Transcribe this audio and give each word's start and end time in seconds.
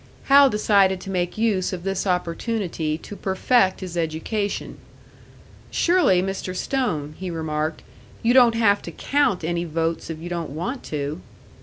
Hal 0.23 0.49
decided 0.49 0.99
to 1.01 1.11
make 1.11 1.37
use 1.37 1.71
of 1.71 1.83
this 1.83 2.07
opportunity 2.07 2.97
to 2.97 3.15
perfect 3.15 3.81
his 3.81 3.95
education. 3.95 4.79
"Surely, 5.69 6.23
Mr. 6.23 6.55
Stone," 6.55 7.13
he 7.19 7.29
remarked, 7.29 7.83
"you 8.23 8.33
don't 8.33 8.55
have 8.55 8.81
to 8.81 8.91
count 8.91 9.43
any 9.43 9.63
votes 9.63 10.09
if 10.09 10.17
you 10.17 10.27
don't 10.27 10.49
want 10.49 10.81
to!" 10.85 11.21